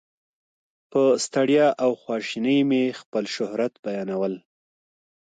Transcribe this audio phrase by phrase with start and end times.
[0.91, 4.33] په ستړیا او خواشینۍ مې خپل شهرت بیانول.